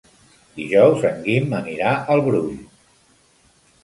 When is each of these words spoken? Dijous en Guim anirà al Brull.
Dijous 0.59 1.03
en 1.09 1.19
Guim 1.27 1.53
anirà 1.57 1.91
al 2.13 2.23
Brull. 2.29 2.49